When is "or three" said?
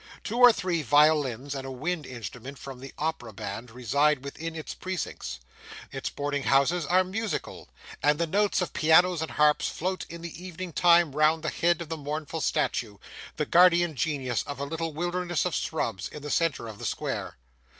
0.39-0.81